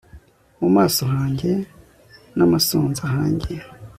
mu 0.59 0.69
maso 0.75 1.01
hange 1.15 1.51
n'amasonza 2.37 3.03
hange 3.15 3.53